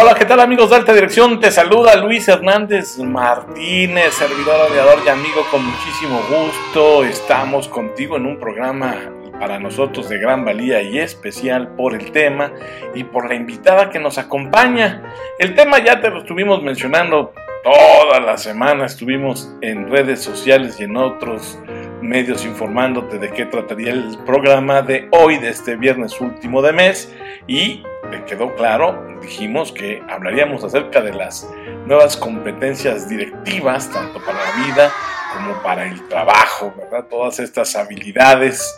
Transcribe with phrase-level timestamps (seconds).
[0.00, 1.38] Hola, ¿qué tal amigos de Alta Dirección?
[1.38, 7.04] Te saluda Luis Hernández Martínez, servidor, aviador y amigo con muchísimo gusto.
[7.04, 8.96] Estamos contigo en un programa
[9.38, 12.52] para nosotros de gran valía y especial por el tema
[12.92, 15.14] y por la invitada que nos acompaña.
[15.38, 17.32] El tema ya te lo estuvimos mencionando
[17.62, 21.56] toda la semana, estuvimos en redes sociales y en otros
[22.04, 27.12] medios informándote de qué trataría el programa de hoy, de este viernes último de mes
[27.46, 31.50] y me quedó claro, dijimos que hablaríamos acerca de las
[31.86, 34.92] nuevas competencias directivas, tanto para la vida
[35.34, 37.06] como para el trabajo, ¿verdad?
[37.08, 38.76] Todas estas habilidades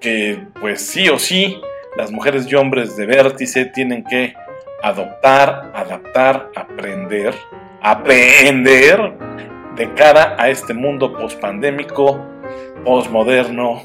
[0.00, 1.60] que pues sí o sí
[1.96, 4.34] las mujeres y hombres de vértice tienen que
[4.82, 7.34] adoptar, adaptar, aprender,
[7.80, 9.12] aprender
[9.76, 12.33] de cara a este mundo pospandémico,
[12.84, 13.82] posmoderno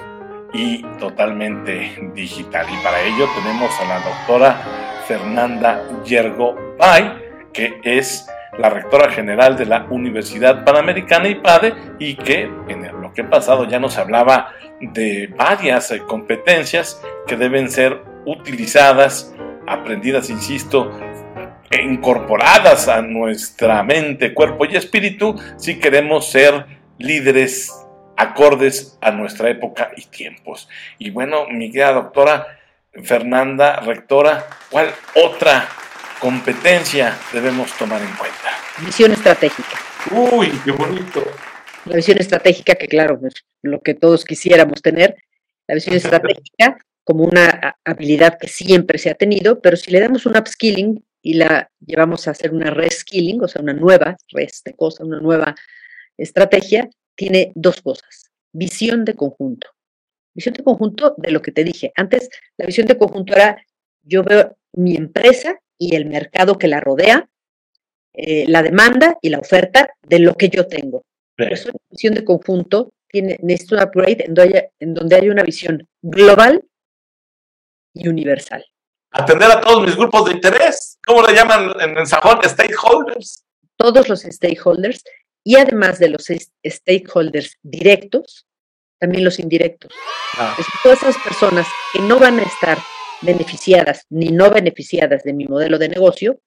[0.53, 2.65] y totalmente digital.
[2.71, 4.61] Y para ello tenemos a la doctora
[5.07, 7.13] Fernanda Yergo Bay,
[7.53, 8.27] que es
[8.57, 13.79] la rectora general de la Universidad Panamericana IPADE y que en el bloque pasado ya
[13.79, 19.33] nos hablaba de varias eh, competencias que deben ser utilizadas,
[19.67, 20.91] aprendidas, insisto,
[21.71, 26.65] e incorporadas a nuestra mente, cuerpo y espíritu si queremos ser
[26.97, 27.71] líderes
[28.19, 30.67] acordes a nuestra época y tiempos.
[30.97, 32.59] Y bueno, mi querida doctora
[33.03, 35.69] Fernanda, rectora, ¿cuál otra
[36.19, 38.49] competencia debemos tomar en cuenta?
[38.85, 39.79] Visión estratégica.
[40.11, 41.23] Uy, qué bonito.
[41.85, 45.15] La visión estratégica, que claro, es lo que todos quisiéramos tener,
[45.65, 50.25] la visión estratégica como una habilidad que siempre se ha tenido, pero si le damos
[50.25, 54.73] un upskilling y la llevamos a hacer una reskilling, o sea, una nueva res de
[54.73, 55.55] cosa, una nueva
[56.17, 58.31] estrategia, tiene dos cosas.
[58.53, 59.67] Visión de conjunto.
[60.33, 61.91] Visión de conjunto de lo que te dije.
[61.97, 63.61] Antes, la visión de conjunto era,
[64.03, 67.29] yo veo mi empresa y el mercado que la rodea,
[68.13, 71.03] eh, la demanda y la oferta de lo que yo tengo.
[71.35, 75.15] Por eso la visión de conjunto tiene, necesita un upgrade en donde, haya, en donde
[75.17, 76.63] hay una visión global
[77.93, 78.63] y universal.
[79.11, 80.97] Atender a todos mis grupos de interés.
[81.05, 82.39] ¿Cómo le llaman en el sajón?
[82.45, 83.43] Stakeholders.
[83.75, 85.03] Todos los stakeholders
[85.49, 86.27] y además de los
[86.63, 88.45] stakeholders directos,
[88.99, 89.91] también los indirectos.
[90.37, 90.55] Ah.
[90.83, 92.77] todas esas personas que no van a estar
[93.23, 96.39] beneficiadas ni no beneficiadas de mi modelo de negocio,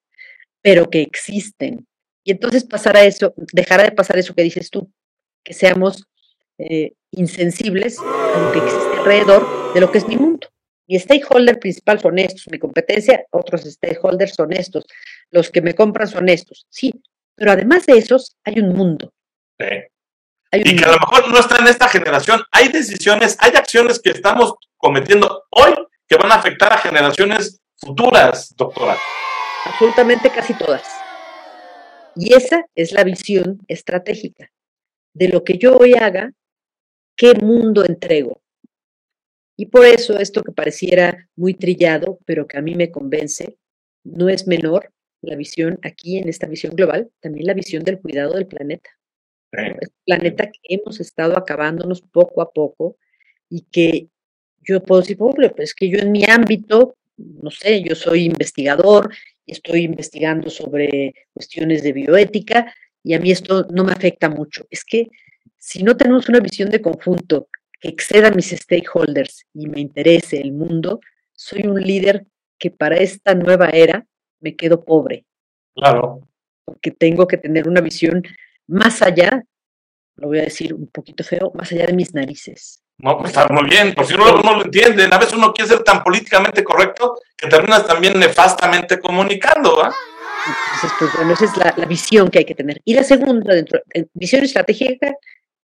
[0.60, 1.84] pero que existen.
[2.22, 4.88] Y entonces pasará eso, dejará de pasar eso que dices tú,
[5.42, 6.04] que seamos
[6.58, 10.46] eh, insensibles a lo que existe alrededor de lo que es mi mundo.
[10.86, 14.84] Mi stakeholder principal son estos, mi competencia, otros stakeholders son estos,
[15.32, 16.68] los que me compran son estos.
[16.70, 17.02] Sí,
[17.34, 19.12] pero además de esos, hay un mundo.
[19.58, 22.42] y que a lo mejor no está en esta generación.
[22.52, 25.74] Hay decisiones, hay acciones que estamos cometiendo hoy
[26.06, 28.96] que van a afectar a generaciones futuras, doctora.
[29.64, 30.82] Absolutamente casi todas.
[32.14, 34.50] Y esa es la visión estratégica
[35.14, 36.32] de lo que yo hoy haga,
[37.16, 38.42] qué mundo entrego.
[39.56, 43.58] Y por eso esto que pareciera muy trillado, pero que a mí me convence,
[44.04, 48.34] no es menor la visión aquí en esta visión global, también la visión del cuidado
[48.34, 48.90] del planeta.
[49.52, 52.96] El planeta que hemos estado acabándonos poco a poco
[53.48, 54.08] y que
[54.62, 59.12] yo puedo decir, pues es que yo en mi ámbito, no sé, yo soy investigador
[59.44, 62.74] y estoy investigando sobre cuestiones de bioética
[63.04, 64.66] y a mí esto no me afecta mucho.
[64.70, 65.08] Es que
[65.58, 67.48] si no tenemos una visión de conjunto
[67.80, 71.00] que exceda a mis stakeholders y me interese el mundo,
[71.34, 72.26] soy un líder
[72.58, 74.06] que para esta nueva era
[74.42, 75.24] me quedo pobre.
[75.74, 76.20] Claro.
[76.64, 78.22] Porque tengo que tener una visión
[78.66, 79.42] más allá,
[80.16, 82.82] lo voy a decir un poquito feo, más allá de mis narices.
[82.98, 85.12] No, pues está muy bien, por si no lo entienden.
[85.12, 89.92] A veces uno quiere ser tan políticamente correcto que terminas también nefastamente comunicando, ¿va?
[90.46, 92.80] Entonces, pues bueno, esa es la, visión que hay que tener.
[92.84, 93.80] Y la segunda, dentro,
[94.12, 95.14] visión estratégica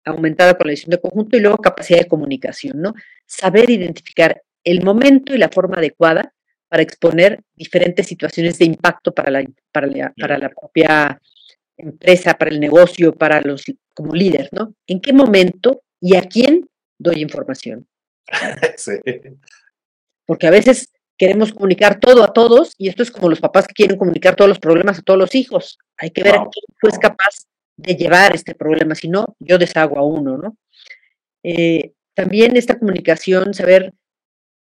[0.05, 2.93] aumentada por la visión de conjunto y luego capacidad de comunicación, ¿no?
[3.25, 6.33] Saber identificar el momento y la forma adecuada
[6.67, 11.21] para exponer diferentes situaciones de impacto para la, para la, para la propia
[11.77, 14.73] empresa, para el negocio, para los como líder, ¿no?
[14.87, 17.87] ¿En qué momento y a quién doy información?
[18.77, 18.93] Sí.
[20.25, 23.73] Porque a veces queremos comunicar todo a todos y esto es como los papás que
[23.73, 25.79] quieren comunicar todos los problemas a todos los hijos.
[25.97, 27.47] Hay que ver a quién fue capaz
[27.77, 30.57] de llevar este problema, si no, yo deshago a uno, ¿no?
[31.43, 33.93] Eh, también esta comunicación, saber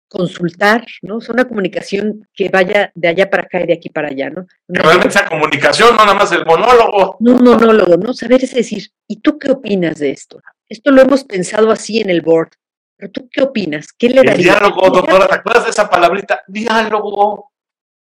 [0.10, 1.20] consultar, ¿no?
[1.20, 4.48] Es una comunicación que vaya de allá para acá y de aquí para allá, ¿no?
[4.68, 7.18] realmente esa comunicación, no nada más el monólogo.
[7.20, 8.14] No, un monólogo, ¿no?
[8.14, 10.42] Saber es decir, ¿y tú qué opinas de esto?
[10.68, 12.50] Esto lo hemos pensado así en el board,
[12.98, 13.94] pero ¿tú qué opinas?
[13.94, 14.60] ¿Qué le darías?
[14.60, 16.42] diálogo, doctora, ¿te acuerdas de esa palabrita?
[16.48, 17.52] Diálogo.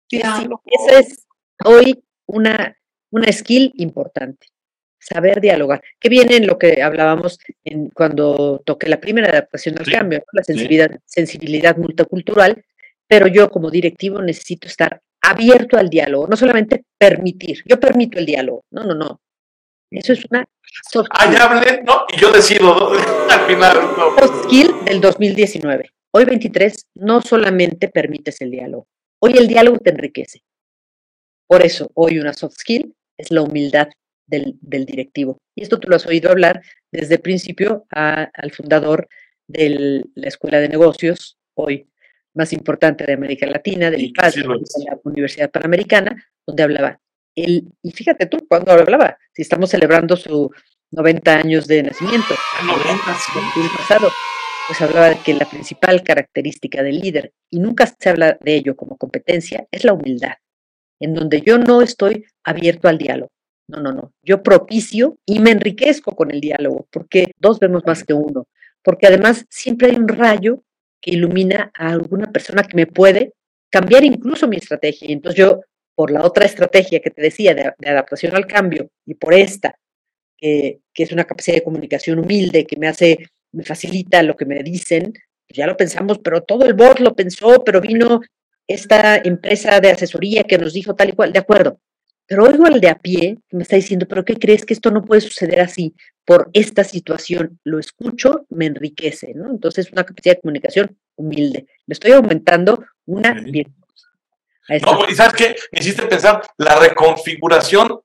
[0.09, 0.61] Diálogo.
[0.65, 1.25] esa es
[1.63, 2.75] hoy una,
[3.11, 4.47] una skill importante,
[5.01, 9.91] saber dialogar, que viene en lo que hablábamos en, cuando toqué la primera adaptación al
[9.91, 12.63] cambio, la sensibilidad, sensibilidad multicultural,
[13.07, 18.25] pero yo como directivo necesito estar abierto al diálogo, no solamente permitir, yo permito el
[18.25, 19.19] diálogo, no, no, no.
[19.89, 20.45] Eso es una
[20.89, 21.41] soft skill.
[21.41, 22.05] hablé, ¿no?
[22.15, 22.91] Y yo decido
[23.29, 23.77] al final.
[24.17, 25.89] Soft skill del 2019.
[26.13, 28.87] Hoy 23 no solamente permites el diálogo,
[29.19, 30.43] hoy el diálogo te enriquece.
[31.47, 33.89] Por eso, hoy una soft skill es la humildad
[34.31, 35.37] del, directivo.
[35.55, 36.61] Y esto tú lo has oído hablar
[36.91, 39.07] desde el principio al fundador
[39.47, 41.87] de la Escuela de Negocios, hoy
[42.33, 46.15] más importante de América Latina, del IPAS, de la Universidad Panamericana,
[46.47, 46.99] donde hablaba.
[47.35, 50.49] El, y fíjate tú, cuando hablaba, si estamos celebrando su
[50.91, 52.35] 90 años de nacimiento,
[52.65, 53.59] 90, sí.
[53.61, 54.09] el pasado,
[54.67, 58.75] pues hablaba de que la principal característica del líder, y nunca se habla de ello
[58.75, 60.35] como competencia, es la humildad,
[60.99, 63.31] en donde yo no estoy abierto al diálogo.
[63.71, 64.13] No, no, no.
[64.21, 68.47] Yo propicio y me enriquezco con el diálogo, porque dos vemos más que uno,
[68.83, 70.61] porque además siempre hay un rayo
[70.99, 73.31] que ilumina a alguna persona que me puede
[73.69, 75.09] cambiar incluso mi estrategia.
[75.09, 75.61] Y entonces yo,
[75.95, 79.79] por la otra estrategia que te decía de, adaptación al cambio y por esta,
[80.37, 83.19] que, es una capacidad de comunicación humilde que me hace,
[83.53, 87.15] me facilita lo que me dicen, pues ya lo pensamos, pero todo el board lo
[87.15, 88.19] pensó, pero vino
[88.67, 91.79] esta empresa de asesoría que nos dijo tal y cual, de acuerdo.
[92.31, 94.89] Pero oigo al de a pie que me está diciendo, pero ¿qué crees que esto
[94.89, 95.93] no puede suceder así
[96.23, 97.59] por esta situación?
[97.65, 99.49] Lo escucho, me enriquece, ¿no?
[99.51, 101.67] Entonces, una capacidad de comunicación humilde.
[101.85, 103.75] Le estoy aumentando una bien.
[104.81, 107.99] No, y sabes qué, me hiciste pensar la reconfiguración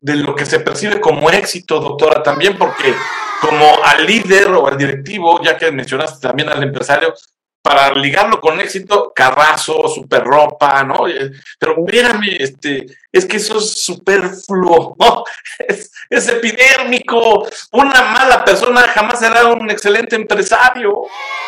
[0.00, 2.92] de lo que se percibe como éxito, doctora, también porque
[3.40, 7.14] como al líder o al directivo, ya que mencionaste también al empresario,
[7.64, 11.08] para ligarlo con éxito, carrazo, super ropa, ¿no?
[11.08, 15.24] Eh, pero mírame, este, es que eso es superfluo, ¿no?
[15.66, 17.48] Es, es, epidérmico.
[17.72, 21.04] Una mala persona jamás será un excelente empresario.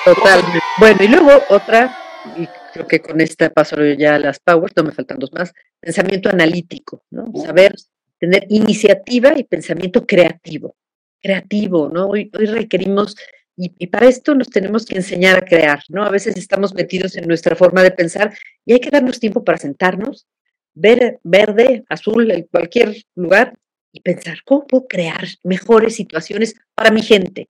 [0.06, 0.60] Totalmente.
[0.78, 1.94] Bueno, y luego otra,
[2.34, 5.52] y creo que con esta paso ya a las powers, no me faltan dos más,
[5.78, 7.26] pensamiento analítico, ¿no?
[7.44, 7.74] Saber
[8.18, 10.76] tener iniciativa y pensamiento creativo.
[11.20, 12.06] Creativo, ¿no?
[12.06, 13.16] Hoy, hoy requerimos
[13.56, 16.04] y, para esto nos tenemos que enseñar a crear, ¿no?
[16.04, 18.36] A veces estamos metidos en nuestra forma de pensar
[18.66, 20.26] y hay que darnos tiempo para sentarnos,
[20.74, 23.54] ver verde, azul, en cualquier lugar
[23.92, 27.48] y pensar, ¿cómo puedo crear mejores situaciones para mi gente?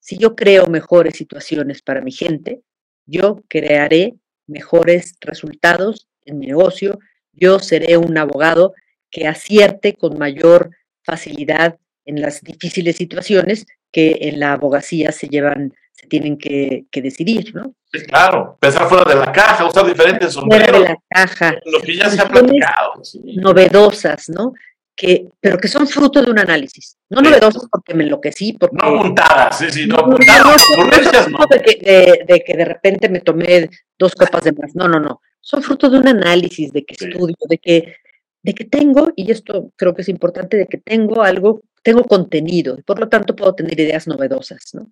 [0.00, 2.62] Si yo creo mejores situaciones para mi gente,
[3.06, 4.14] yo crearé
[4.48, 6.98] mejores resultados en mi negocio,
[7.32, 8.74] yo seré un abogado
[9.08, 10.70] que acierte con mayor
[11.04, 17.54] facilidad en las difíciles situaciones que en la abogacía se llevan, se tienen que, decidir,
[17.54, 17.76] ¿no?
[17.92, 20.66] Sí, claro, pensar fuera de la caja, usar diferentes sombreros.
[20.66, 21.54] Fuera de la caja.
[21.64, 22.94] Lo que ya se ha platicado.
[23.36, 24.52] Novedosas, ¿no?
[24.96, 26.96] Que, pero que son fruto de un análisis.
[27.08, 28.54] No novedosas porque me enloquecí.
[28.54, 30.60] Porque, no apuntadas, sí, sí, no apuntadas.
[30.76, 34.74] No, no, de, que, de, que de repente me tomé dos copas de más.
[34.74, 35.20] No, no, no.
[35.40, 37.96] Son fruto de un análisis, de que estudio, de que,
[38.44, 42.76] de que tengo, y esto creo que es importante, de que tengo algo tengo contenido
[42.78, 44.90] y por lo tanto puedo tener ideas novedosas, ¿no?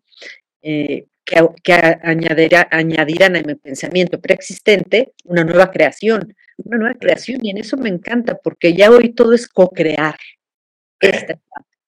[0.60, 7.50] Eh, que, que añadirán a mi pensamiento preexistente una nueva creación, una nueva creación y
[7.50, 10.16] en eso me encanta porque ya hoy todo es co-crear.
[11.00, 11.38] Esta es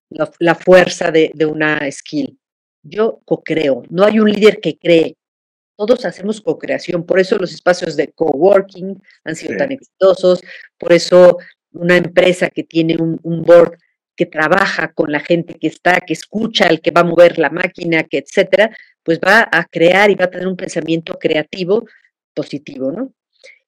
[0.08, 2.38] la, la fuerza de, de una skill.
[2.82, 5.16] Yo co-creo, no hay un líder que cree,
[5.76, 10.40] todos hacemos co-creación, por eso los espacios de coworking han sido tan exitosos,
[10.78, 11.38] por eso
[11.74, 13.78] una empresa que tiene un, un, board
[14.16, 17.50] que trabaja con la gente que está, que escucha, el que va a mover la
[17.50, 21.86] máquina, que etcétera, pues va a crear y va a tener un pensamiento creativo
[22.32, 23.12] positivo, ¿no?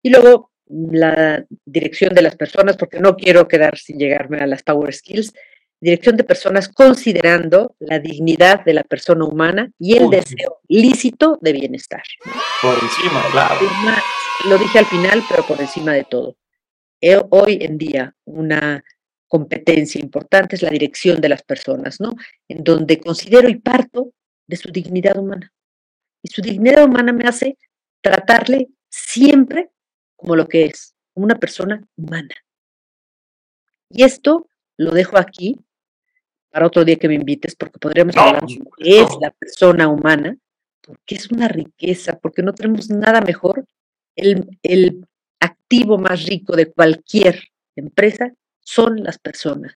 [0.02, 4.62] Y luego la dirección de las personas, porque no quiero quedar sin llegarme a las
[4.62, 5.32] power skills,
[5.80, 11.52] dirección de personas considerando la dignidad de la persona humana y el deseo lícito de
[11.52, 12.02] bienestar.
[12.62, 13.56] Por encima, claro.
[14.48, 16.36] Lo dije al final, pero por encima de todo.
[17.30, 18.82] Hoy en día, una
[19.28, 22.14] competencia importante es la dirección de las personas, ¿no?
[22.48, 24.12] En donde considero y parto
[24.46, 25.52] de su dignidad humana.
[26.22, 27.58] Y su dignidad humana me hace
[28.00, 29.70] tratarle siempre
[30.16, 32.34] como lo que es, como una persona humana.
[33.90, 35.60] Y esto lo dejo aquí
[36.50, 40.36] para otro día que me invites, porque podríamos hablar de qué es la persona humana,
[40.80, 43.66] porque es una riqueza, porque no tenemos nada mejor.
[44.16, 45.06] El, el
[45.40, 47.42] activo más rico de cualquier
[47.74, 49.74] empresa son las personas.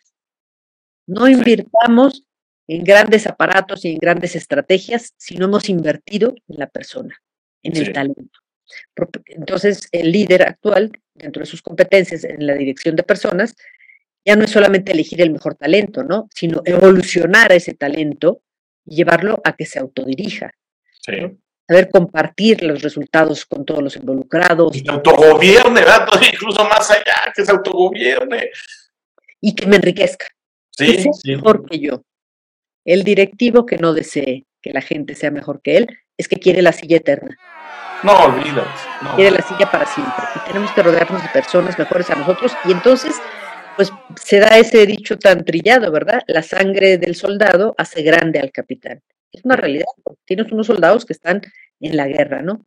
[1.06, 2.24] No invirtamos
[2.66, 7.20] en grandes aparatos y en grandes estrategias si no hemos invertido en la persona,
[7.62, 8.40] en el talento.
[9.26, 13.54] Entonces, el líder actual dentro de sus competencias en la dirección de personas,
[14.24, 16.28] ya no es solamente elegir el mejor talento, ¿no?
[16.34, 18.42] Sino evolucionar a ese talento
[18.84, 20.52] y llevarlo a que se autodirija.
[21.00, 21.38] Sí.
[21.70, 24.74] Saber compartir los resultados con todos los involucrados.
[24.74, 26.08] Y que autogobierne, ¿verdad?
[26.20, 28.50] Incluso más allá, que se autogobierne.
[29.40, 30.26] Y que me enriquezca.
[30.76, 31.36] Sí, sí.
[31.36, 32.02] mejor que yo.
[32.84, 35.86] El directivo que no desee que la gente sea mejor que él
[36.16, 37.38] es que quiere la silla eterna.
[38.02, 38.64] No olvides.
[39.14, 40.24] Quiere la silla para siempre.
[40.34, 42.52] Y tenemos que rodearnos de personas mejores a nosotros.
[42.64, 43.14] Y entonces
[43.76, 46.22] pues se da ese dicho tan trillado, ¿verdad?
[46.26, 49.02] La sangre del soldado hace grande al capitán.
[49.32, 49.86] Es una realidad.
[50.24, 51.42] Tienes unos soldados que están
[51.80, 52.66] en la guerra, ¿no?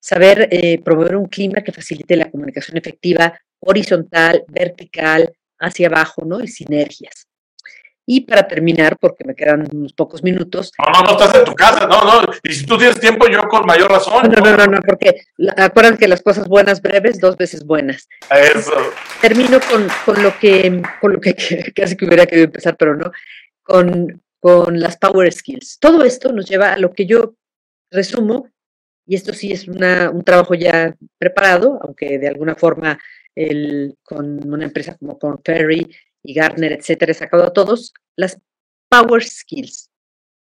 [0.00, 6.40] Saber eh, promover un clima que facilite la comunicación efectiva horizontal, vertical, hacia abajo, ¿no?
[6.42, 7.28] Y sinergias.
[8.04, 10.72] Y para terminar, porque me quedan unos pocos minutos.
[10.76, 12.32] No, no, no estás en tu casa, no, no.
[12.42, 14.28] Y si tú tienes tiempo, yo con mayor razón.
[14.28, 15.22] No, no, no, no, porque
[15.56, 18.08] acuerdan que las cosas buenas breves, dos veces buenas.
[18.28, 18.72] Eso.
[19.20, 21.34] Termino con, con lo que, con lo que
[21.76, 23.12] casi que hubiera querido empezar, pero no,
[23.62, 25.78] con, con las power skills.
[25.78, 27.36] Todo esto nos lleva a lo que yo
[27.92, 28.48] resumo,
[29.06, 32.98] y esto sí es una, un trabajo ya preparado, aunque de alguna forma
[33.36, 35.94] el, con una empresa como con Ferry
[36.24, 38.36] y Gartner, etcétera, he sacado a todos, las
[38.88, 39.90] Power Skills.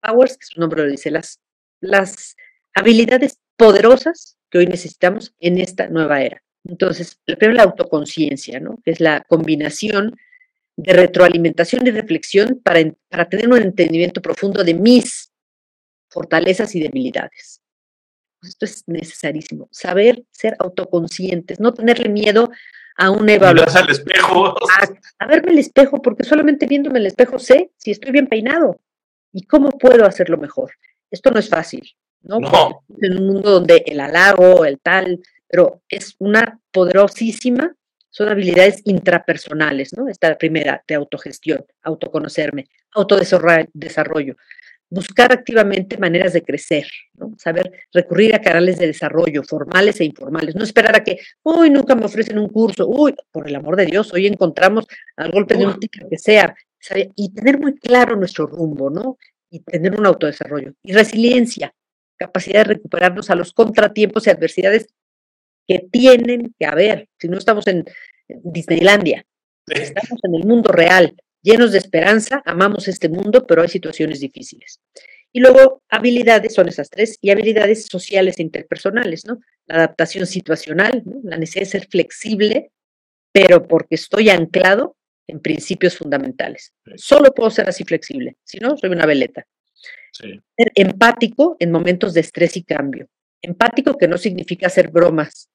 [0.01, 1.39] Powers, que su nombre lo dice, las,
[1.83, 2.37] las
[2.73, 6.43] habilidades poderosas que hoy necesitamos en esta nueva era.
[6.65, 8.79] Entonces, la primera la autoconciencia, ¿no?
[8.83, 10.17] Que es la combinación
[10.83, 15.33] de retroalimentación y reflexión para, para tener un entendimiento profundo de mis
[16.09, 17.61] fortalezas y debilidades.
[18.43, 19.69] Esto es necesarísimo.
[19.71, 22.51] Saber ser autoconscientes, no tenerle miedo
[22.97, 23.85] a un evaluación.
[23.85, 24.55] al espejo.
[25.19, 28.81] A, verme el espejo, porque solamente viéndome el espejo sé si estoy bien peinado
[29.33, 30.73] y cómo puedo hacerlo mejor.
[31.11, 32.41] Esto no es fácil, ¿no?
[32.41, 32.85] no.
[33.01, 37.75] En un mundo donde el halago, el tal, pero es una poderosísima,
[38.11, 40.09] son habilidades intrapersonales, ¿no?
[40.09, 44.37] Esta primera de autogestión, autoconocerme, autodesarrollo,
[44.91, 47.33] buscar activamente maneras de crecer, ¿no?
[47.39, 51.95] saber recurrir a canales de desarrollo formales e informales, no esperar a que, uy, nunca
[51.95, 54.87] me ofrecen un curso, uy, por el amor de Dios, hoy encontramos
[55.17, 56.55] al golpe de un ticket que sea,
[57.15, 59.19] y tener muy claro nuestro rumbo, ¿no?
[59.51, 60.73] Y tener un autodesarrollo.
[60.83, 61.75] Y resiliencia,
[62.17, 64.87] capacidad de recuperarnos a los contratiempos y adversidades
[65.71, 67.85] que tienen que haber, si no estamos en
[68.27, 69.25] Disneylandia,
[69.69, 74.81] estamos en el mundo real, llenos de esperanza, amamos este mundo, pero hay situaciones difíciles.
[75.33, 79.39] Y luego, habilidades son esas tres, y habilidades sociales e interpersonales, ¿no?
[79.67, 82.73] La adaptación situacional, la necesidad de ser flexible,
[83.31, 84.97] pero porque estoy anclado
[85.29, 86.73] en principios fundamentales.
[86.97, 89.47] Solo puedo ser así flexible, si no, soy una veleta.
[90.11, 90.43] Ser
[90.75, 93.07] empático en momentos de estrés y cambio.
[93.41, 95.49] Empático que no significa hacer bromas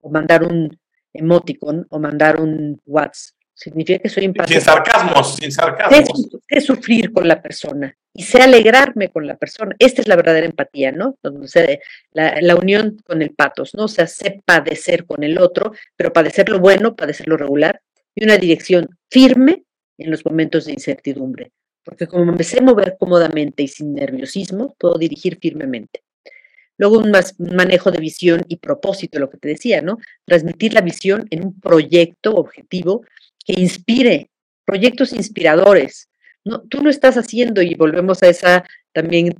[0.00, 0.78] o mandar un
[1.12, 4.58] emoticon o mandar un WhatsApp significa que soy empático.
[4.58, 6.28] Sin sarcasmos, sin sarcasmos.
[6.48, 9.76] Sé, sufrir con la persona y sé alegrarme con la persona.
[9.78, 11.16] Esta es la verdadera empatía, ¿no?
[11.22, 11.80] Donde
[12.12, 13.84] la, la, unión con el patos, ¿no?
[13.84, 17.82] O sea, sé padecer con el otro, pero padecer lo bueno, padecer lo regular
[18.14, 19.64] y una dirección firme
[19.98, 21.52] en los momentos de incertidumbre.
[21.84, 26.02] Porque como me sé mover cómodamente y sin nerviosismo, puedo dirigir firmemente.
[26.80, 29.98] Luego un, un, manejo de visión y propósito, lo que te decía, ¿no?
[30.24, 33.04] Transmitir la visión en un proyecto objetivo
[33.44, 34.30] que inspire,
[34.64, 36.08] proyectos inspiradores.
[36.42, 39.34] No, tú lo estás haciendo y volvemos a esa también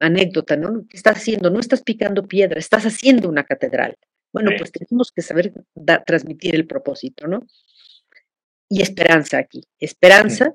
[0.00, 0.86] anécdota, ¿no?
[0.88, 1.50] ¿Qué estás haciendo?
[1.50, 3.94] No estás picando piedra, estás haciendo una catedral.
[4.32, 5.52] Bueno, pues tenemos que saber
[6.06, 7.46] transmitir el propósito, ¿no?
[8.70, 10.54] Y esperanza aquí, esperanza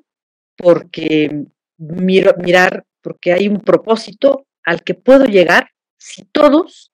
[0.58, 1.46] porque
[1.78, 5.70] miro, mirar, porque hay un propósito al que puedo llegar
[6.02, 6.92] si todos,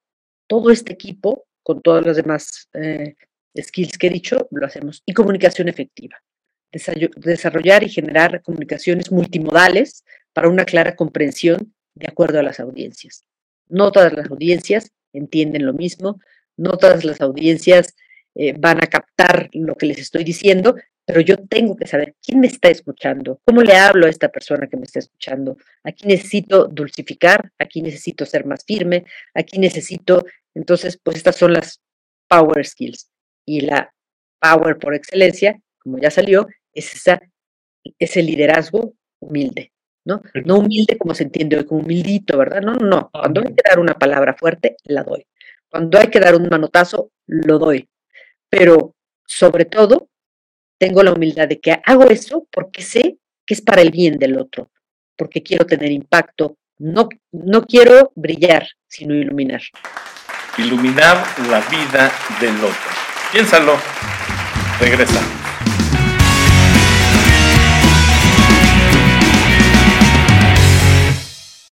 [0.48, 3.16] todo este equipo, con todas las demás eh,
[3.58, 5.02] skills que he dicho, lo hacemos.
[5.06, 6.22] Y comunicación efectiva.
[6.72, 13.24] Desarrollar y generar comunicaciones multimodales para una clara comprensión de acuerdo a las audiencias.
[13.70, 16.20] No todas las audiencias entienden lo mismo,
[16.58, 17.96] no todas las audiencias
[18.36, 20.76] eh, van a captar lo que les estoy diciendo,
[21.08, 24.68] pero yo tengo que saber quién me está escuchando, cómo le hablo a esta persona
[24.68, 31.00] que me está escuchando, aquí necesito dulcificar, aquí necesito ser más firme, aquí necesito, entonces,
[31.02, 31.80] pues estas son las
[32.28, 33.10] power skills
[33.46, 33.94] y la
[34.42, 37.22] power por excelencia, como ya salió, es esa,
[37.98, 39.72] ese liderazgo humilde,
[40.04, 40.22] ¿no?
[40.44, 42.62] No humilde como se entiende hoy, como humildito, ¿verdad?
[42.62, 43.10] No, no, no.
[43.14, 45.26] Cuando hay que dar una palabra fuerte, la doy.
[45.70, 47.88] Cuando hay que dar un manotazo, lo doy.
[48.50, 48.94] Pero
[49.26, 50.10] sobre todo,
[50.78, 54.38] tengo la humildad de que hago eso porque sé que es para el bien del
[54.38, 54.70] otro,
[55.16, 56.58] porque quiero tener impacto.
[56.80, 59.62] No, no quiero brillar, sino iluminar.
[60.58, 62.92] Iluminar la vida del otro.
[63.32, 63.78] Piénsalo.
[64.80, 65.37] Regresa.